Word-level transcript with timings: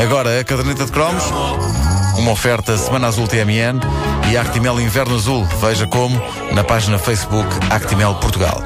Agora 0.00 0.38
a 0.38 0.44
caderneta 0.44 0.84
de 0.84 0.92
cromos, 0.92 1.24
uma 2.16 2.30
oferta 2.30 2.78
Semana 2.78 3.08
Azul 3.08 3.26
TMN 3.26 3.80
e 4.30 4.36
Actimel 4.36 4.80
Inverno 4.80 5.16
Azul. 5.16 5.44
Veja 5.60 5.88
como 5.88 6.22
na 6.52 6.62
página 6.62 6.98
Facebook 6.98 7.48
Actimel 7.68 8.14
Portugal. 8.14 8.62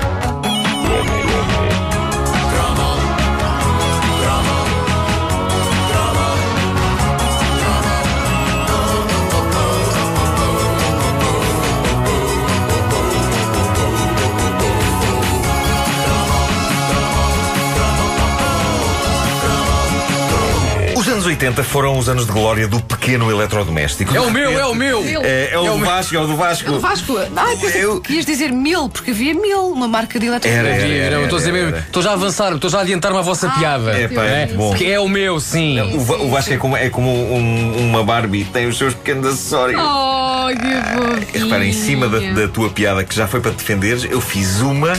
Os 21.42 21.46
anos 21.46 21.58
80 21.58 21.64
foram 21.64 21.98
os 21.98 22.08
anos 22.08 22.24
de 22.26 22.30
glória 22.32 22.68
do 22.68 22.80
pequeno 22.80 23.28
eletrodoméstico. 23.28 24.14
É 24.14 24.20
o 24.20 24.30
meu, 24.30 24.56
é 24.60 24.64
o 24.64 24.74
meu! 24.76 25.02
É, 25.24 25.50
é 25.52 25.58
o 25.58 25.76
do 25.76 25.84
Vasco, 25.84 26.14
é 26.14 26.20
o 26.20 26.26
do 26.28 26.36
Vasco. 26.36 26.78
Vasco, 26.78 27.18
ai, 27.34 27.56
pensei 27.56 27.84
Eu- 27.84 28.00
que 28.00 28.12
ias 28.12 28.24
dizer 28.24 28.52
mil, 28.52 28.88
porque 28.88 29.10
havia 29.10 29.34
mil, 29.34 29.66
uma 29.72 29.88
marca 29.88 30.20
de 30.20 30.26
eletrodomésticos. 30.26 30.84
era, 30.84 30.94
era, 31.16 31.22
estou 31.24 31.36
a 31.36 31.40
dizer 31.40 31.52
mesmo, 31.52 31.76
estou 31.76 32.00
já 32.00 32.10
a 32.10 32.12
avançar, 32.12 32.52
estou 32.54 32.70
já 32.70 32.78
a 32.78 32.80
adiantar-me 32.82 33.18
a 33.18 33.22
vossa 33.22 33.48
piada. 33.50 33.90
É, 33.90 34.06
pá, 34.06 34.24
é 34.24 34.42
É, 34.42 34.46
bom. 34.54 34.68
Porque 34.70 34.84
é 34.84 35.00
o 35.00 35.08
meu, 35.08 35.40
sim. 35.40 35.80
O, 35.80 35.96
o 36.26 36.30
Vasco 36.30 36.52
é 36.54 36.56
como, 36.56 36.76
é 36.76 36.88
como 36.88 37.10
um- 37.10 37.88
uma 37.88 38.04
Barbie, 38.04 38.44
tem 38.44 38.68
os 38.68 38.78
seus 38.78 38.94
pequenos 38.94 39.26
acessórios. 39.26 39.80
Oh, 39.82 40.46
que 40.48 41.26
fofinho. 41.26 41.44
Repara, 41.46 41.66
em 41.66 41.72
cima 41.72 42.08
da, 42.08 42.20
da 42.20 42.46
tua 42.46 42.70
piada 42.70 43.02
que 43.02 43.14
já 43.16 43.26
foi 43.26 43.40
para 43.40 43.50
te 43.50 43.56
defenderes, 43.56 44.04
eu 44.08 44.20
fiz 44.20 44.60
uma 44.60 44.92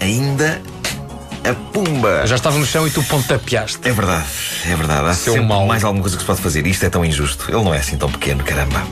ainda 0.00 0.60
a 1.50 1.54
pumba. 1.54 2.08
Eu 2.08 2.26
já 2.26 2.36
estava 2.36 2.58
no 2.58 2.66
chão 2.66 2.86
e 2.86 2.90
tu 2.90 3.02
pontapeaste. 3.04 3.78
É 3.86 3.92
verdade, 3.92 4.26
é 4.66 4.74
verdade. 4.76 5.08
Há 5.08 5.14
Seu 5.14 5.34
sempre 5.34 5.48
mal. 5.48 5.66
mais 5.66 5.84
alguma 5.84 6.02
coisa 6.02 6.16
que 6.16 6.22
se 6.22 6.26
pode 6.26 6.40
fazer. 6.40 6.66
Isto 6.66 6.86
é 6.86 6.90
tão 6.90 7.04
injusto. 7.04 7.46
Ele 7.48 7.62
não 7.62 7.74
é 7.74 7.78
assim 7.78 7.96
tão 7.96 8.10
pequeno, 8.10 8.42
caramba. 8.42 8.82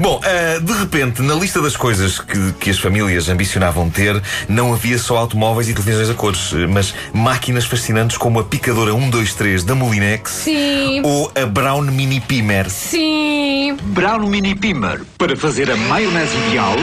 Bom, 0.00 0.20
ah, 0.24 0.58
de 0.60 0.72
repente, 0.72 1.22
na 1.22 1.34
lista 1.34 1.60
das 1.60 1.76
coisas 1.76 2.18
que, 2.18 2.52
que 2.52 2.70
as 2.70 2.78
famílias 2.78 3.28
ambicionavam 3.28 3.90
ter, 3.90 4.20
não 4.48 4.72
havia 4.72 4.98
só 4.98 5.16
automóveis 5.18 5.68
e 5.68 5.74
televisões 5.74 6.10
a 6.10 6.14
cores, 6.14 6.52
mas 6.68 6.94
máquinas 7.12 7.64
fascinantes 7.64 8.16
como 8.16 8.40
a 8.40 8.44
picadora 8.44 8.92
123 8.92 9.64
da 9.64 9.74
Molinex 9.74 10.30
Sim. 10.30 11.02
ou 11.04 11.30
a 11.34 11.46
Brown 11.46 11.82
Mini 11.82 12.20
Pimer. 12.20 12.70
Sim. 12.70 13.76
Brown 13.82 14.26
Mini 14.26 14.54
Pimer 14.54 15.00
para 15.16 15.36
fazer 15.36 15.70
a 15.70 15.76
maionese 15.76 16.36
ideal 16.48 16.74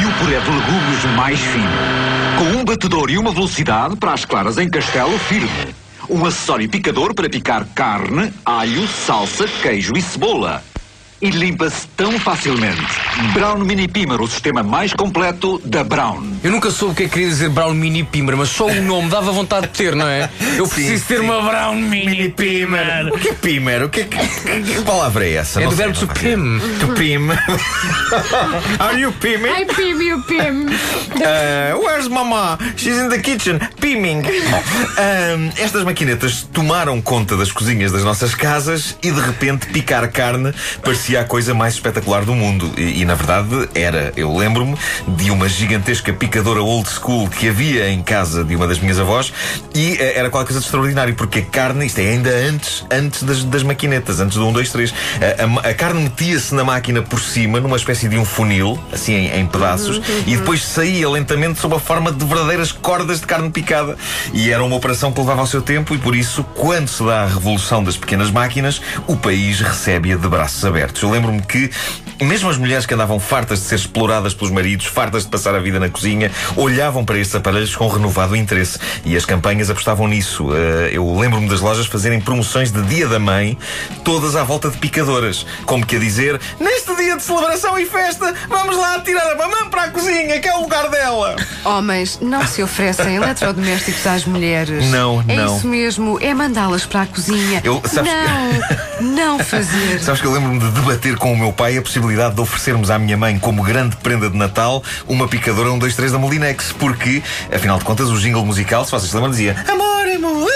e 0.00 0.04
o 0.04 0.12
puré 0.18 0.40
de 0.40 0.50
legumes 0.50 1.04
mais 1.16 1.40
fino. 1.40 2.12
Com 2.38 2.58
um 2.58 2.64
batedor 2.64 3.10
e 3.10 3.18
uma 3.18 3.30
velocidade 3.30 3.94
para 3.96 4.12
as 4.14 4.24
claras 4.24 4.58
em 4.58 4.68
castelo 4.72 5.18
firme. 5.18 5.74
Um 6.08 6.24
acessório 6.24 6.66
picador 6.66 7.14
para 7.14 7.28
picar 7.28 7.66
carne, 7.74 8.32
alho, 8.42 8.88
salsa, 8.88 9.46
queijo 9.60 9.92
e 9.94 10.00
cebola. 10.00 10.64
E 11.20 11.28
limpa-se 11.28 11.86
tão 11.88 12.18
facilmente. 12.18 12.80
Brown 13.34 13.58
Mini 13.58 13.86
Pimer, 13.86 14.20
o 14.22 14.26
sistema 14.26 14.62
mais 14.62 14.94
completo 14.94 15.60
da 15.62 15.84
Brown. 15.84 16.22
Eu 16.42 16.50
nunca 16.50 16.70
soube 16.70 16.92
o 16.92 16.96
que 16.96 17.04
é 17.04 17.06
que 17.06 17.12
queria 17.12 17.28
dizer 17.28 17.48
Brown 17.50 17.72
Mini 17.72 18.02
Pimer, 18.02 18.36
mas 18.36 18.48
só 18.48 18.66
o 18.66 18.82
nome 18.82 19.08
dava 19.08 19.30
vontade 19.30 19.68
de 19.68 19.72
ter, 19.72 19.94
não 19.94 20.08
é? 20.08 20.28
Eu 20.56 20.66
preciso 20.68 21.04
ter 21.06 21.18
sim. 21.18 21.24
uma 21.24 21.40
Brown 21.40 21.76
Mini 21.76 22.28
Pimer. 22.30 23.08
O 23.12 23.18
que 23.18 23.28
é 23.28 23.32
Pimer? 23.32 23.84
O 23.84 23.88
que, 23.88 24.00
é 24.00 24.04
que, 24.04 24.18
que, 24.18 24.82
palavra 24.82 25.24
é 25.24 25.34
essa? 25.34 25.60
É 25.60 25.64
Não 25.64 25.70
do 25.70 25.76
verbo 25.76 25.98
to 25.98 26.06
pim. 26.08 26.58
To 26.80 26.88
pim. 26.98 27.28
Are 28.78 29.00
you 29.00 29.12
pimming? 29.12 29.48
Ai, 29.48 29.64
Pim, 29.64 30.12
o 30.12 30.22
Pim. 30.22 30.66
Uh, 30.66 31.78
where's 31.82 32.08
mama? 32.08 32.58
She's 32.76 32.98
in 32.98 33.08
the 33.08 33.18
kitchen, 33.18 33.58
pimming. 33.80 34.22
Bom, 34.22 34.62
um, 34.98 35.50
estas 35.56 35.84
maquinetas 35.84 36.42
tomaram 36.52 37.00
conta 37.00 37.36
das 37.36 37.52
cozinhas 37.52 37.92
das 37.92 38.04
nossas 38.04 38.34
casas 38.34 38.96
e 39.02 39.10
de 39.10 39.20
repente 39.20 39.66
picar 39.68 40.10
carne 40.10 40.52
parecia 40.82 41.20
a 41.20 41.24
coisa 41.24 41.54
mais 41.54 41.74
espetacular 41.74 42.24
do 42.24 42.34
mundo. 42.34 42.72
E, 42.76 43.00
e, 43.00 43.04
na 43.04 43.14
verdade 43.14 43.68
era. 43.74 44.12
Eu 44.16 44.36
lembro-me 44.36 44.76
de 45.06 45.30
uma 45.30 45.48
gigantesca 45.48 46.12
picadora 46.32 46.62
old 46.62 46.88
school 46.88 47.28
que 47.28 47.46
havia 47.46 47.90
em 47.90 48.02
casa 48.02 48.42
de 48.42 48.56
uma 48.56 48.66
das 48.66 48.78
minhas 48.78 48.98
avós 48.98 49.30
e 49.74 49.98
eh, 50.00 50.18
era 50.18 50.30
qualquer 50.30 50.46
coisa 50.46 50.60
de 50.60 50.64
extraordinário 50.64 51.14
porque 51.14 51.40
a 51.40 51.42
carne, 51.42 51.84
isto 51.84 51.98
é 51.98 52.08
ainda 52.08 52.30
antes, 52.30 52.86
antes 52.90 53.22
das, 53.22 53.44
das 53.44 53.62
maquinetas, 53.62 54.18
antes 54.18 54.38
do 54.38 54.46
1, 54.48 54.52
2, 54.52 54.72
3. 54.72 54.94
A, 55.62 55.68
a 55.68 55.72
a 55.72 55.74
carne 55.74 56.02
metia-se 56.02 56.54
na 56.54 56.64
máquina 56.64 57.02
por 57.02 57.20
cima, 57.20 57.60
numa 57.60 57.76
espécie 57.76 58.08
de 58.08 58.18
um 58.18 58.24
funil, 58.24 58.78
assim 58.92 59.14
em, 59.14 59.40
em 59.40 59.46
pedaços, 59.46 60.00
e 60.26 60.36
depois 60.36 60.62
saía 60.62 61.08
lentamente 61.08 61.58
sob 61.60 61.74
a 61.74 61.78
forma 61.78 62.12
de 62.12 62.24
verdadeiras 62.24 62.72
cordas 62.72 63.20
de 63.20 63.26
carne 63.26 63.50
picada. 63.50 63.96
E 64.32 64.50
era 64.50 64.62
uma 64.62 64.76
operação 64.76 65.12
que 65.12 65.20
levava 65.20 65.40
ao 65.40 65.46
seu 65.46 65.62
tempo, 65.62 65.94
e 65.94 65.98
por 65.98 66.14
isso, 66.14 66.44
quando 66.54 66.88
se 66.88 67.04
dá 67.04 67.22
a 67.22 67.26
revolução 67.26 67.82
das 67.82 67.96
pequenas 67.96 68.30
máquinas, 68.30 68.80
o 69.06 69.16
país 69.16 69.60
recebe-a 69.60 70.16
de 70.16 70.28
braços 70.28 70.64
abertos. 70.64 71.02
Eu 71.02 71.10
lembro-me 71.10 71.42
que, 71.42 71.70
mesmo 72.20 72.50
as 72.50 72.58
mulheres 72.58 72.84
que 72.84 72.94
andavam 72.94 73.18
fartas 73.18 73.60
de 73.60 73.64
ser 73.66 73.76
exploradas 73.76 74.34
pelos 74.34 74.52
maridos, 74.52 74.86
fartas 74.86 75.24
de 75.24 75.30
passar 75.30 75.54
a 75.54 75.58
vida 75.58 75.80
na 75.80 75.88
cozinha, 75.88 76.21
olhavam 76.56 77.04
para 77.04 77.18
estes 77.18 77.34
aparelhos 77.34 77.74
com 77.74 77.88
renovado 77.88 78.36
interesse. 78.36 78.78
E 79.04 79.16
as 79.16 79.24
campanhas 79.24 79.70
apostavam 79.70 80.06
nisso. 80.08 80.48
Eh, 80.54 80.90
eu 80.92 81.18
lembro-me 81.18 81.48
das 81.48 81.60
lojas 81.60 81.86
fazerem 81.86 82.20
promoções 82.20 82.70
de 82.70 82.82
Dia 82.82 83.08
da 83.08 83.18
Mãe, 83.18 83.56
todas 84.04 84.36
à 84.36 84.44
volta 84.44 84.70
de 84.70 84.76
picadoras. 84.78 85.46
Como 85.64 85.84
que 85.86 85.96
a 85.96 85.98
dizer, 85.98 86.40
neste 86.60 86.94
dia 86.96 87.16
de 87.16 87.22
celebração 87.22 87.78
e 87.78 87.86
festa, 87.86 88.34
vamos 88.48 88.76
lá 88.76 89.00
tirar 89.00 89.32
a 89.32 89.36
mamã 89.36 89.68
para 89.70 89.84
a 89.84 89.90
cozinha, 89.90 90.40
que 90.40 90.48
é 90.48 90.54
o 90.54 90.62
lugar 90.62 90.88
dela. 90.90 91.36
Homens, 91.64 92.18
não 92.20 92.46
se 92.46 92.62
oferecem 92.62 93.16
eletrodomésticos 93.16 94.06
às 94.06 94.24
mulheres. 94.24 94.86
Não, 94.90 95.24
é 95.28 95.36
não. 95.36 95.56
isso 95.56 95.66
mesmo, 95.66 96.18
é 96.20 96.34
mandá-las 96.34 96.84
para 96.86 97.02
a 97.02 97.06
cozinha. 97.06 97.60
Eu- 97.64 97.80
sabes 97.86 98.10
não, 99.00 99.08
não 99.14 99.38
fazer. 99.38 100.00
Sabes 100.02 100.20
que 100.20 100.26
eu 100.26 100.32
lembro-me 100.32 100.58
de 100.58 100.70
debater 100.70 101.16
com 101.16 101.32
o 101.32 101.38
meu 101.38 101.52
pai 101.52 101.76
a 101.76 101.82
possibilidade 101.82 102.34
de 102.34 102.40
oferecermos 102.40 102.90
à 102.90 102.98
minha 102.98 103.16
mãe, 103.16 103.38
como 103.38 103.62
grande 103.62 103.96
prenda 103.96 104.28
de 104.28 104.36
Natal, 104.36 104.82
uma 105.06 105.28
picadora 105.28 105.70
1, 105.72 105.78
2, 105.78 105.94
3 105.96 106.11
da 106.12 106.18
Molinex. 106.18 106.72
Porque, 106.72 107.22
afinal 107.52 107.78
de 107.78 107.84
contas, 107.84 108.08
o 108.08 108.18
jingle 108.18 108.44
musical, 108.44 108.84
se 108.84 108.90
vocês 108.90 109.12
lembram, 109.12 109.30
dizia 109.30 109.56
Amor 109.68 110.06
Molinex. 110.20 110.51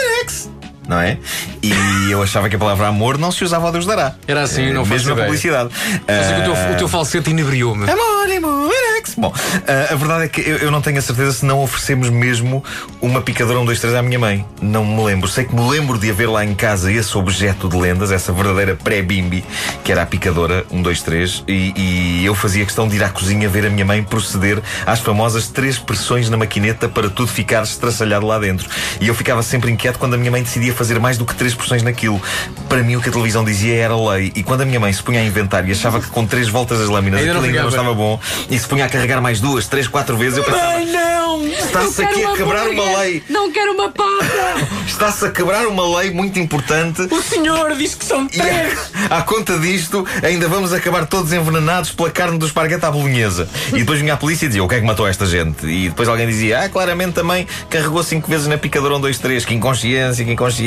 Não 0.89 1.01
é? 1.01 1.19
E 1.63 2.11
eu 2.11 2.23
achava 2.23 2.49
que 2.49 2.57
a 2.57 2.59
palavra 2.59 2.87
amor 2.87 3.19
não 3.19 3.33
se 3.33 3.45
usava 3.45 3.67
ao 3.67 3.73
Deus 3.73 3.87
dará. 3.87 4.15
Era 4.27 4.43
assim, 4.43 4.67
Eh, 4.69 4.73
não 4.73 4.85
faço 4.85 4.95
Mesmo 4.95 5.15
na 5.17 5.23
publicidade. 5.23 5.71
Mas 6.07 6.27
que 6.29 6.41
o, 6.41 6.55
teu, 6.55 6.73
o 6.73 6.77
teu 6.77 6.89
falsete 6.89 7.31
inebriou-me. 7.31 7.91
Amor, 7.91 8.37
amor, 8.37 8.71
Rex. 8.95 9.15
Bom, 9.17 9.33
ah, 9.67 9.93
a 9.93 9.97
verdade 9.97 10.25
é 10.25 10.29
que 10.29 10.41
eu, 10.41 10.59
eu 10.59 10.71
não 10.71 10.81
tenho 10.81 10.99
a 10.99 11.03
certeza 11.03 11.33
se 11.33 11.45
não 11.47 11.61
oferecemos 11.63 12.09
mesmo 12.11 12.63
uma 13.01 13.21
picadora 13.21 13.59
1, 13.61 13.65
2, 13.65 13.81
3 13.81 13.95
à 13.95 14.03
minha 14.03 14.19
mãe. 14.19 14.45
Não 14.61 14.85
me 14.85 15.03
lembro. 15.05 15.29
Sei 15.29 15.45
que 15.45 15.55
me 15.55 15.69
lembro 15.69 15.99
de 15.99 16.11
haver 16.11 16.29
lá 16.29 16.45
em 16.45 16.55
casa 16.55 16.93
esse 16.93 17.17
objeto 17.19 17.69
de 17.69 17.77
lendas, 17.77 18.13
essa 18.13 18.33
verdadeira 18.33 18.77
pré-bimbi, 18.77 19.45
que 19.83 19.91
era 19.93 20.03
a 20.03 20.07
picadora 20.07 20.65
1, 20.71 20.83
2, 20.83 21.03
3. 21.03 21.45
E, 21.49 21.73
e 21.77 22.25
eu 22.25 22.35
fazia 22.35 22.65
questão 22.65 22.87
de 22.87 22.97
ir 22.97 23.03
à 23.05 23.09
cozinha 23.09 23.49
ver 23.49 23.67
a 23.67 23.71
minha 23.71 23.85
mãe 23.85 24.03
proceder 24.03 24.63
às 24.85 25.01
famosas 25.01 25.49
três 25.49 25.79
pressões 25.79 26.29
na 26.31 26.37
maquineta 26.37 26.89
para 26.89 27.09
tudo 27.11 27.29
ficar 27.29 27.63
estraçalhado 27.63 28.27
lá 28.27 28.39
dentro. 28.39 28.69
E 29.01 29.09
eu 29.09 29.15
ficava 29.15 29.43
sempre 29.43 29.71
inquieto 29.71 29.99
quando 29.99 30.15
a 30.15 30.17
minha 30.17 30.31
mãe 30.31 30.43
decidia 30.43 30.75
fazer 30.77 30.99
mais 31.01 31.19
do 31.19 31.25
que 31.25 31.35
três 31.35 31.55
pressões 31.55 31.83
naquilo. 31.83 32.21
Para 32.69 32.83
mim, 32.83 32.97
o 32.97 33.01
que 33.01 33.09
a 33.09 33.13
televisão 33.13 33.45
dizia 33.45 33.75
era 33.75 33.97
lei. 33.97 34.33
E 34.35 34.43
quando 34.43 34.63
a 34.63 34.65
minha 34.65 34.81
mãe 34.81 34.93
se 34.93 35.03
punha 35.03 35.21
a 35.21 35.25
inventar 35.25 35.67
e 35.69 35.73
achava 35.73 36.01
que 36.01 36.09
com 36.09 36.27
três 36.27 36.49
voltas 36.49 36.79
das 36.79 36.89
lâminas 36.89 37.21
Ainda 37.21 37.33
aquilo 37.33 37.47
ainda 37.47 37.63
não 37.63 37.69
estava 37.69 37.95
bom 37.95 38.21
e 38.51 38.59
se 38.59 38.67
punha 38.67 38.85
a 38.85 38.89
carregar 38.89 39.21
mais 39.21 39.41
duas, 39.41 39.67
três, 39.67 39.89
quatro 39.89 40.17
vezes, 40.17 40.39
eu 40.39 40.45
pensava. 40.45 40.67
Ai, 40.67 40.85
não! 40.85 41.17
Está-se 41.45 42.03
aqui 42.03 42.25
a 42.25 42.33
quebrar 42.33 42.69
uma 42.69 42.99
lei. 42.99 43.23
Não 43.29 43.51
quero 43.53 43.73
uma 43.73 43.91
pata. 43.91 44.27
Está-se 44.87 45.27
a 45.27 45.31
quebrar 45.31 45.67
uma 45.67 45.99
lei 45.99 46.11
muito 46.11 46.39
importante. 46.39 47.03
O 47.03 47.23
senhor 47.23 47.75
disse 47.77 47.97
que 47.97 48.05
são 48.05 48.27
três! 48.27 48.91
à, 49.11 49.19
à 49.19 49.23
conta 49.23 49.59
disto, 49.59 50.07
ainda 50.23 50.49
vamos 50.49 50.73
acabar 50.73 51.07
todos 51.07 51.33
envenenados 51.33 51.91
pela 51.93 52.11
carne 52.11 52.39
do 52.39 52.47
esparguete 52.47 52.85
à 52.85 52.91
bolonhesa. 52.91 53.49
E 53.69 53.79
depois 53.79 54.01
vinha 54.01 54.15
a 54.15 54.17
polícia 54.17 54.47
e 54.47 54.49
dizia: 54.49 54.65
O 54.65 54.69
que 54.69 54.77
é 54.77 54.81
que 54.81 54.87
matou 54.87 55.07
esta 55.07 55.27
gente? 55.27 55.67
E 55.67 55.89
depois 55.89 56.09
alguém 56.09 56.27
dizia: 56.27 56.61
Ah, 56.61 56.69
claramente 56.69 57.13
também 57.13 57.47
carregou 57.69 58.03
cinco 58.03 58.31
vezes 58.31 58.47
na 58.47 58.57
picadora 58.57 58.97
1, 58.97 59.01
2, 59.01 59.19
3. 59.19 59.45
Que 59.45 59.55
inconsciência, 59.55 60.25
que 60.25 60.31
inconsciência. 60.31 60.66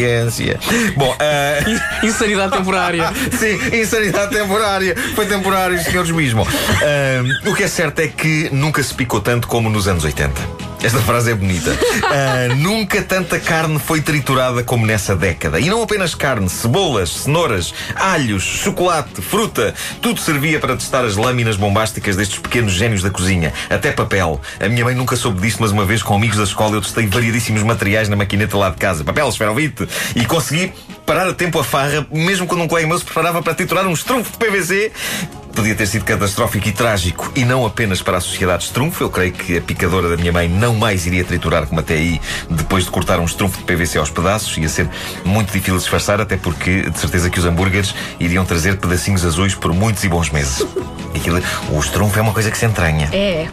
Bom, 0.96 1.16
ah, 1.20 1.60
Insanidade 2.04 2.58
temporária. 2.58 3.12
Sim, 3.38 3.80
insanidade 3.80 4.32
temporária. 4.32 4.96
Foi 5.16 5.26
temporário, 5.26 5.82
senhores 5.84 6.12
mesmo. 6.12 6.48
o 7.46 7.56
que 7.56 7.64
é 7.64 7.68
certo 7.68 8.00
é 8.00 8.08
que 8.08 8.50
nunca 8.52 8.82
se 8.82 8.94
picou 8.94 9.20
tanto 9.22 9.48
como 9.48 9.70
nos 9.70 9.88
anos 9.88 10.04
80. 10.04 10.69
Esta 10.82 11.00
frase 11.00 11.32
é 11.32 11.36
bonita. 11.36 11.78
Ah, 12.12 12.56
nunca 12.56 13.04
tanta 13.04 13.40
carne 13.40 13.78
foi 13.78 14.02
triturada 14.02 14.64
como 14.64 14.86
nessa 14.86 15.16
década. 15.16 15.60
E 15.60 15.70
não 15.70 15.84
apenas 15.84 16.16
carne, 16.16 16.50
cebolas, 16.50 17.10
cenouras, 17.10 17.72
alhos, 17.96 18.42
chocolate, 18.42 19.22
fruta. 19.22 19.76
Tudo 20.02 20.20
servia 20.20 20.60
para 20.60 20.76
testar 20.76 21.06
as 21.06 21.16
lâminas 21.16 21.56
bombásticas 21.56 22.16
destes 22.16 22.40
pequenos 22.40 22.74
génios 22.74 23.04
da 23.04 23.12
cozinha. 23.12 23.54
Até 23.70 23.92
papel. 23.92 24.42
A 24.60 24.68
minha 24.68 24.84
mãe 24.84 24.96
nunca 24.96 25.16
soube 25.16 25.40
disto, 25.42 25.62
mas 25.62 25.72
uma 25.72 25.86
vez 25.86 26.02
com 26.02 26.16
amigos 26.16 26.38
da 26.38 26.44
escola 26.44 26.78
eu 26.78 26.82
testei 26.82 27.06
variadíssimos 27.06 27.62
materiais 27.62 28.10
na 28.10 28.16
maquineta 28.16 28.58
lá 28.58 28.72
de 28.72 28.78
casa. 28.78 29.04
Papel, 29.04 29.30
esferovite. 29.30 29.88
E 30.16 30.26
consegui 30.26 30.74
parar 31.06 31.28
a 31.28 31.34
tempo 31.34 31.60
a 31.60 31.64
farra, 31.64 32.08
mesmo 32.12 32.48
quando 32.48 32.64
um 32.64 32.68
colega 32.68 32.88
meu 32.88 32.98
se 32.98 33.06
preparava 33.06 33.42
para 33.44 33.54
triturar 33.54 33.86
um 33.86 33.94
estrunfo 33.94 34.32
de 34.32 34.38
PVC 34.38 34.92
podia 35.60 35.76
ter 35.76 35.88
sido 35.88 36.06
catastrófico 36.06 36.70
e 36.70 36.72
trágico, 36.72 37.34
e 37.36 37.44
não 37.44 37.66
apenas 37.66 38.02
para 38.02 38.16
a 38.16 38.22
sociedade 38.22 38.64
estrunfo. 38.64 39.04
Eu 39.04 39.10
creio 39.10 39.34
que 39.34 39.58
a 39.58 39.62
picadora 39.62 40.08
da 40.08 40.16
minha 40.16 40.32
mãe 40.32 40.48
não 40.48 40.74
mais 40.74 41.06
iria 41.06 41.22
triturar 41.22 41.68
como 41.68 41.82
até 41.82 41.96
aí, 41.96 42.22
depois 42.50 42.86
de 42.86 42.92
cortar 42.92 43.20
um 43.20 43.26
estrunfo 43.26 43.58
de 43.58 43.66
PVC 43.66 43.98
aos 43.98 44.10
pedaços. 44.10 44.58
Ia 44.58 44.70
ser 44.70 44.90
muito 45.26 45.48
difícil 45.48 45.74
de 45.74 45.82
disfarçar, 45.82 46.22
até 46.22 46.38
porque 46.38 46.90
de 46.90 46.98
certeza 46.98 47.30
que 47.30 47.38
os 47.38 47.46
hambúrgueres 47.46 47.94
iriam 48.22 48.46
trazer 48.46 48.78
pedacinhos 48.78 49.26
azuis 49.26 49.54
por 49.54 49.74
muitos 49.74 50.02
e 50.06 50.08
bons 50.08 50.30
meses. 50.30 50.66
Aquilo, 51.14 51.42
o 51.72 51.80
estrunfo 51.80 52.18
é 52.18 52.22
uma 52.22 52.32
coisa 52.32 52.50
que 52.52 52.58
se 52.58 52.66
entranha. 52.66 53.10
É. 53.12 53.48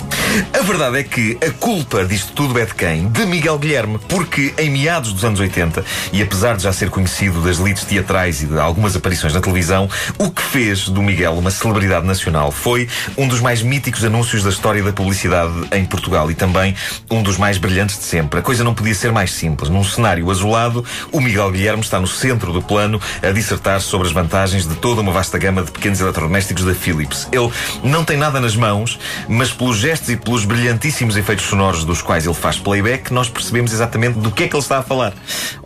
A 0.52 0.62
verdade 0.62 0.98
é 0.98 1.02
que 1.02 1.38
a 1.44 1.50
culpa 1.52 2.04
disto 2.04 2.32
tudo 2.32 2.58
é 2.58 2.66
de 2.66 2.74
quem? 2.74 3.08
De 3.08 3.24
Miguel 3.24 3.58
Guilherme, 3.58 3.98
porque 4.08 4.52
em 4.58 4.70
meados 4.70 5.12
dos 5.12 5.24
anos 5.24 5.40
80, 5.40 5.82
e 6.12 6.22
apesar 6.22 6.56
de 6.56 6.64
já 6.64 6.72
ser 6.72 6.90
conhecido 6.90 7.40
das 7.40 7.56
lides 7.56 7.84
teatrais 7.84 8.42
e 8.42 8.46
de 8.46 8.58
algumas 8.58 8.94
aparições 8.94 9.32
na 9.32 9.40
televisão, 9.40 9.88
o 10.18 10.30
que 10.30 10.42
fez 10.42 10.88
do 10.88 11.02
Miguel 11.02 11.32
uma 11.32 11.50
celebridade 11.50 11.95
nacional 12.04 12.50
foi 12.50 12.88
um 13.16 13.26
dos 13.26 13.40
mais 13.40 13.62
míticos 13.62 14.04
anúncios 14.04 14.42
da 14.42 14.50
história 14.50 14.82
da 14.82 14.92
publicidade 14.92 15.52
em 15.72 15.84
Portugal 15.84 16.30
e 16.30 16.34
também 16.34 16.74
um 17.10 17.22
dos 17.22 17.38
mais 17.38 17.58
brilhantes 17.58 17.98
de 17.98 18.04
sempre. 18.04 18.40
A 18.40 18.42
coisa 18.42 18.64
não 18.64 18.74
podia 18.74 18.94
ser 18.94 19.12
mais 19.12 19.32
simples. 19.32 19.70
Num 19.70 19.84
cenário 19.84 20.30
azulado, 20.30 20.84
o 21.12 21.20
Miguel 21.20 21.50
Guilherme 21.52 21.82
está 21.82 22.00
no 22.00 22.06
centro 22.06 22.52
do 22.52 22.60
plano 22.60 23.00
a 23.22 23.30
dissertar 23.30 23.80
sobre 23.80 24.08
as 24.08 24.12
vantagens 24.12 24.66
de 24.66 24.74
toda 24.74 25.00
uma 25.00 25.12
vasta 25.12 25.38
gama 25.38 25.62
de 25.62 25.70
pequenos 25.70 26.00
eletrodomésticos 26.00 26.64
da 26.64 26.74
Philips. 26.74 27.28
Ele 27.32 27.50
não 27.82 28.04
tem 28.04 28.16
nada 28.16 28.40
nas 28.40 28.56
mãos, 28.56 28.98
mas 29.28 29.50
pelos 29.50 29.76
gestos 29.76 30.10
e 30.10 30.16
pelos 30.16 30.44
brilhantíssimos 30.44 31.16
efeitos 31.16 31.46
sonoros 31.46 31.84
dos 31.84 32.02
quais 32.02 32.26
ele 32.26 32.34
faz 32.34 32.58
playback, 32.58 33.12
nós 33.12 33.28
percebemos 33.28 33.72
exatamente 33.72 34.18
do 34.18 34.30
que 34.30 34.44
é 34.44 34.48
que 34.48 34.54
ele 34.54 34.62
está 34.62 34.78
a 34.78 34.82
falar. 34.82 35.12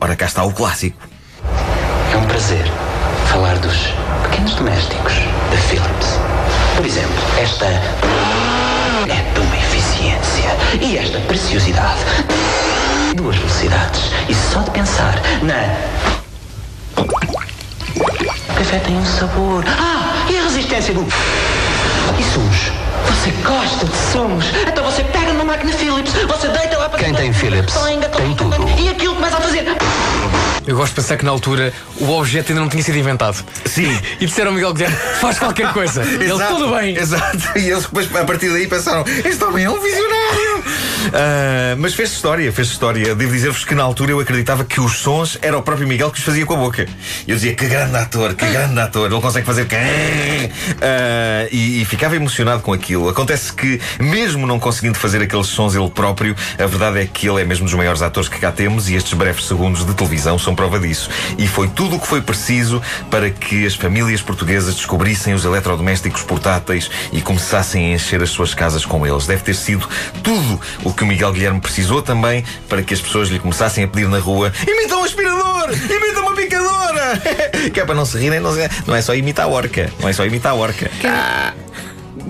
Ora, 0.01 0.15
cá 0.17 0.27
está 0.27 0.45
o 0.45 0.53
clássico. 0.53 0.99
É 2.13 2.17
um 2.17 2.27
prazer 2.27 2.65
falar 3.31 3.57
dos 3.59 3.95
pequenos 4.25 4.55
domésticos 4.55 5.15
da 5.51 5.57
Philips. 5.57 6.19
Por 6.77 6.85
exemplo, 6.85 7.23
esta 7.41 7.65
é 7.65 9.33
de 9.33 9.41
uma 9.41 9.57
eficiência 9.57 10.51
e 10.81 10.99
esta 10.99 11.21
preciosidade. 11.21 12.01
Duas 13.15 13.37
velocidades. 13.37 14.11
E 14.29 14.35
só 14.35 14.63
de 14.63 14.71
pensar 14.73 15.15
na. 15.43 15.77
O 16.97 18.55
café 18.55 18.79
tem 18.81 18.97
um 18.97 19.07
sabor. 19.07 19.65
Ah, 19.79 20.27
e 20.29 20.37
a 20.37 20.43
resistência 20.43 20.93
do. 20.93 21.07
E 22.19 22.23
sumos? 22.25 22.73
Você 23.07 23.31
gosta 23.45 23.87
de 23.87 23.97
sumos? 24.13 24.45
Então 24.67 24.85
você 24.85 25.05
pega 25.05 25.33
numa 25.33 25.45
máquina 25.45 25.73
Philips, 25.73 26.13
você 26.27 26.49
deita 26.49 26.79
lá 26.79 26.89
para 26.89 26.99
Quem 26.99 27.15
tem 27.15 27.33
Philips 27.33 27.75
tem 28.17 28.35
tudo. 28.35 28.69
E 28.79 28.89
aquilo 28.89 29.15
começa 29.15 29.37
a 29.37 29.41
fazer. 29.41 29.65
Eu 30.67 30.77
gosto 30.77 30.91
de 30.91 30.97
pensar 30.97 31.17
que 31.17 31.25
na 31.25 31.31
altura 31.31 31.73
o 31.99 32.11
objeto 32.11 32.51
ainda 32.51 32.61
não 32.61 32.69
tinha 32.69 32.83
sido 32.83 32.99
inventado. 32.99 33.45
Sim. 33.65 33.99
E 34.21 34.27
disseram 34.27 34.51
ao 34.51 34.55
Miguel 34.55 34.73
Guilherme: 34.75 34.97
faz 35.21 35.39
qualquer 35.39 35.73
coisa. 35.73 36.03
Ele, 36.21 36.33
Exato, 36.33 36.55
tudo 36.55 36.75
bem. 36.77 36.97
Exato. 36.97 37.59
E 37.59 37.71
eles 37.71 37.85
depois, 37.85 38.15
a 38.15 38.25
partir 38.25 38.51
daí, 38.51 38.67
pensaram: 38.67 39.05
este 39.25 39.43
homem 39.45 39.65
é 39.65 39.71
um 39.71 39.81
visionário. 39.81 40.50
Ah, 41.13 41.75
mas 41.79 41.95
fez 41.95 42.13
história, 42.13 42.53
fez 42.53 42.69
história. 42.69 43.15
Devo 43.15 43.33
dizer-vos 43.33 43.65
que 43.65 43.75
na 43.75 43.83
altura 43.83 44.13
eu 44.13 44.21
acreditava 44.21 44.65
que 44.65 44.81
os 44.81 44.99
sons 44.99 45.39
era 45.43 45.57
o 45.57 45.63
próprio 45.63 45.87
Miguel 45.87 46.11
que 46.11 46.19
os 46.19 46.25
fazia 46.25 46.45
com 46.45 46.55
a 46.55 46.57
boca. 46.57 46.87
Eu 47.27 47.35
dizia: 47.35 47.55
que 47.55 47.67
grande 47.67 47.97
ator, 47.97 48.35
que 48.35 48.47
grande 48.47 48.79
ator. 48.79 49.11
Ele 49.11 49.21
consegue 49.21 49.47
fazer. 49.47 49.67
Ah, 50.81 51.49
e, 51.51 51.83
e 51.83 51.85
ficava 51.85 52.17
emocionado 52.17 52.63
com 52.63 52.73
aquilo. 52.73 53.09
Acontece 53.09 53.53
que, 53.53 53.81
mesmo 53.99 54.47
não 54.47 54.59
conseguindo 54.59 54.99
fazer 54.99 55.23
aqueles 55.23 55.47
sons 55.47 55.75
ele 55.75 55.91
próprio, 55.91 56.35
a 56.59 56.67
verdade 56.67 57.01
é 57.01 57.07
que 57.07 57.29
ele 57.29 57.41
é 57.41 57.45
mesmo 57.45 57.65
dos 57.65 57.75
maiores 57.75 58.03
atores 58.03 58.29
que 58.29 58.39
cá 58.39 58.53
temos 58.53 58.89
e 58.89 58.95
estes 58.95 59.13
breves 59.15 59.47
segundos 59.47 59.85
de 59.85 59.95
televisão 59.95 60.39
são 60.39 60.55
prova 60.55 60.79
disso. 60.79 61.11
E 61.39 61.47
foi 61.47 61.69
tudo 61.69 61.97
o 61.97 62.01
que 62.01 62.07
foi 62.07 62.21
preciso 62.21 62.83
para 63.11 63.31
que 63.31 63.67
as 63.67 63.75
famílias 63.75 64.21
portuguesas 64.23 64.75
descobrissem 64.75 65.35
os 65.35 65.45
eletrodomésticos 65.45 66.23
portáteis 66.23 66.91
e 67.13 67.21
começassem 67.21 67.93
a 67.93 67.95
encher 67.95 68.23
as 68.23 68.31
suas 68.31 68.55
casas 68.55 68.85
com 68.85 69.07
eles. 69.07 69.27
Deve 69.27 69.43
ter 69.43 69.55
sido 69.55 69.89
tudo 70.23 70.61
o 70.85 70.90
que 70.93 71.03
o 71.03 71.07
Miguel 71.07 71.33
Guilherme 71.33 71.61
precisou 71.61 72.03
também 72.03 72.45
para 72.69 72.83
que 72.83 72.95
as 72.95 73.01
pessoas 73.01 73.29
lhe 73.29 73.39
começassem 73.39 73.85
a 73.85 73.89
pedir 73.89 74.09
na 74.09 74.19
rua: 74.19 74.53
imita 74.67 74.97
um 74.97 75.05
aspirador! 75.05 75.71
Imita 75.73 76.21
uma 76.21 76.35
picadora! 76.35 77.21
que 77.73 77.81
é 77.81 77.85
para 77.85 77.95
não 77.95 78.05
se 78.05 78.19
rirem, 78.19 78.41
não, 78.41 78.55
é- 78.59 78.69
não 78.87 78.95
é 78.95 79.03
só 79.03 79.15
imitar 79.15 79.47
a 79.47 79.49
orca. 79.49 79.91
Não 80.01 80.09
é 80.09 80.13
só 80.13 80.25
imitar 80.25 80.53
a 80.53 80.55
orca. 80.55 80.91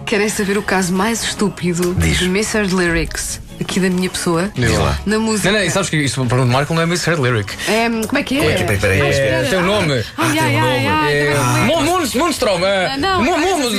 Querem 0.07 0.29
saber 0.29 0.59
o 0.59 0.63
caso 0.63 0.93
mais 0.93 1.23
estúpido 1.23 1.95
Diz. 1.95 2.19
de 2.19 2.25
Mr. 2.27 2.67
Lyrics 2.75 3.41
aqui 3.61 3.81
da 3.81 3.91
minha 3.91 4.09
pessoa? 4.11 4.51
Diz 4.55 4.77
lá. 4.79 4.99
Na 5.07 5.19
música. 5.19 5.51
Não, 5.51 5.59
não, 5.59 5.65
e 5.65 5.71
sabes 5.71 5.89
que 5.91 5.97
isto 5.97 6.25
para 6.27 6.43
o 6.43 6.47
Marco 6.47 6.75
não 6.75 6.83
é 6.83 6.87
Misheard 6.87 7.21
Lyric. 7.21 7.53
É, 7.69 7.89
como 8.07 8.19
é 8.19 8.23
que 8.23 8.39
é? 8.39 8.45
É 8.47 8.51
é? 8.51 8.57
Peraí, 8.65 8.79
peraí. 8.79 9.11
Espera. 9.11 9.31
É, 9.31 9.43
tem 9.45 9.59
um 9.59 9.67
nome. 9.67 10.05
Ai, 10.17 10.39
ai, 10.39 10.51
tem 10.51 10.61
nome. 10.61 10.87
É, 10.87 11.13
é, 11.13 11.27
é 11.27 11.39
assim. 11.39 12.97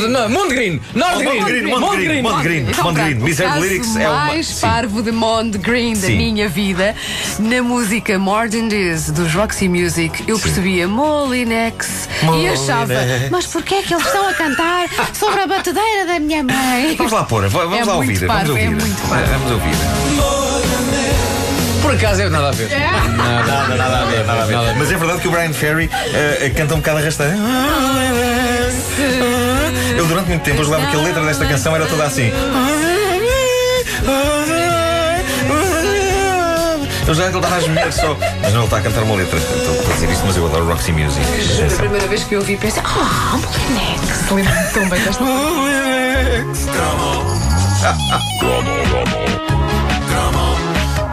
não, 0.07 0.29
Mondgreen. 0.29 0.81
Nordgreen. 0.93 1.39
Mondgreen, 1.39 1.63
Mondgreen, 1.79 2.21
Mondgreen, 2.21 2.67
Então, 2.69 2.83
Mondgreen. 2.85 3.11
pronto, 3.15 3.23
Misery 3.25 3.47
o 3.47 3.51
caso 3.53 3.65
Lyrics 3.65 3.95
é 3.95 4.09
uma. 4.09 4.25
mais 4.25 4.59
parvo 4.59 5.03
de 5.03 5.11
Mond 5.11 5.57
Green 5.57 5.93
da 5.93 6.07
minha 6.07 6.49
vida. 6.49 6.95
Na 7.39 7.61
música 7.63 8.17
More 8.19 8.49
Than 8.49 8.69
This 8.69 9.09
dos 9.11 9.33
Roxy 9.33 9.67
Music, 9.67 10.23
eu 10.27 10.39
percebia 10.39 10.87
Molinex 10.87 12.07
e 12.41 12.47
achava, 12.47 12.93
mas 13.29 13.45
porquê 13.47 13.75
é 13.75 13.81
que 13.81 13.93
eles 13.93 14.05
estão 14.05 14.27
a 14.27 14.33
cantar 14.33 14.87
sobre 15.13 15.41
a 15.41 15.47
batedeira 15.47 16.05
da 16.05 16.19
minha 16.19 16.43
mãe? 16.43 16.95
Vamos 16.97 17.11
lá 17.13 17.23
pôr, 17.23 17.47
vamos 17.47 17.77
É 17.77 17.83
lá 17.83 17.95
ouvir. 17.95 18.25
vamos 18.25 18.49
é 18.49 18.51
ouvir. 18.51 18.69
Vamos 18.69 19.51
ouvir. 19.51 19.70
Por 21.81 21.93
acaso 21.95 22.21
é 22.21 22.29
nada 22.29 22.49
a 22.49 22.51
ver. 22.51 22.69
Nada, 22.69 23.75
nada 23.75 23.97
a 23.97 24.05
ver, 24.05 24.25
nada 24.25 24.43
a 24.43 24.45
ver. 24.45 24.55
Nada 24.55 24.69
a 24.69 24.73
ver. 24.73 24.79
Mas 24.79 24.91
é 24.91 24.97
verdade 24.97 25.19
que 25.19 25.27
o 25.27 25.31
Brian 25.31 25.53
Ferry 25.53 25.89
eh, 26.13 26.51
canta 26.55 26.75
um 26.75 26.77
bocado 26.77 26.99
arrastado. 26.99 27.31
Eu 29.97 30.05
durante 30.05 30.27
muito 30.27 30.43
tempo 30.43 30.63
julgava 30.63 30.85
que 30.87 30.95
a 30.95 30.99
letra 30.99 31.23
desta 31.23 31.45
canção 31.45 31.75
era 31.75 31.85
toda 31.85 32.05
assim. 32.05 32.31
Eu 37.07 37.15
já 37.15 37.23
que 37.23 37.29
ele 37.29 37.37
estava 37.39 37.55
a 37.57 37.59
gemer 37.59 37.91
só. 37.91 38.17
Mas 38.41 38.53
não, 38.53 38.61
ele 38.61 38.65
está 38.65 38.77
a 38.77 38.81
cantar 38.81 39.03
uma 39.03 39.15
letra. 39.15 39.37
Estou 39.37 39.91
a 39.91 39.93
dizer 39.95 40.09
isto, 40.11 40.25
mas 40.25 40.37
eu 40.37 40.45
adoro 40.45 40.65
Roxy 40.65 40.93
Music. 40.93 41.25
Juro, 41.41 41.73
a 41.73 41.77
primeira 41.77 42.07
vez 42.07 42.23
que 42.23 42.35
eu 42.35 42.39
ouvi, 42.39 42.55
pensei, 42.55 42.81
ah, 42.85 43.37
Molinex. 43.37 44.31
Lembro-me 44.31 44.69
tão 44.71 44.87
bem 44.87 45.01
desta. 45.01 45.23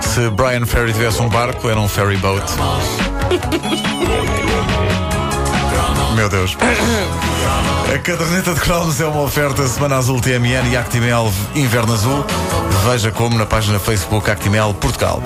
Se 0.02 0.28
Brian 0.30 0.66
Ferry 0.66 0.92
tivesse 0.92 1.22
um 1.22 1.28
barco, 1.30 1.66
era 1.66 1.80
um 1.80 1.88
ferry 1.88 2.18
boat. 2.18 2.44
Meu 6.14 6.28
Deus. 6.28 6.58
A 7.94 7.98
caderneta 8.00 8.52
de 8.52 8.60
cromos 8.60 9.00
é 9.00 9.06
uma 9.06 9.22
oferta 9.22 9.66
Semana 9.66 9.96
Azul 9.96 10.20
TMN 10.20 10.68
e 10.70 10.76
Actimel 10.76 11.32
Inverno 11.54 11.94
Azul. 11.94 12.22
Veja 12.90 13.10
como 13.12 13.38
na 13.38 13.46
página 13.46 13.78
Facebook 13.78 14.30
Actimel 14.30 14.74
Portugal. 14.74 15.22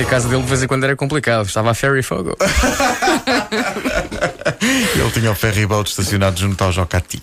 Em 0.00 0.06
casa 0.06 0.28
dele 0.28 0.42
de 0.42 0.48
vez 0.48 0.62
em 0.62 0.66
quando 0.66 0.84
era 0.84 0.96
complicado. 0.96 1.46
Estava 1.46 1.70
a 1.70 1.74
ferry 1.74 2.02
fogo. 2.02 2.36
Ele 4.94 5.10
tinha 5.12 5.30
o 5.30 5.34
ferry 5.34 5.66
boat 5.66 5.90
estacionado 5.90 6.38
junto 6.38 6.62
ao 6.62 6.72
Jocati. 6.72 7.22